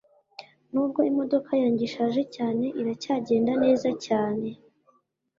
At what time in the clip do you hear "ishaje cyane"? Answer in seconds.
1.89-2.65